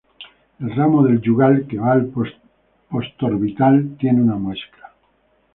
[0.59, 2.09] El ramo del yugal que va al
[2.95, 4.93] postorbital tiene una muesca.